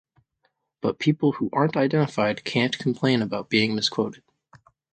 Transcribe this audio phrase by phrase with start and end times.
[0.81, 4.23] But people who aren’t identified can’t complain about being misquoted.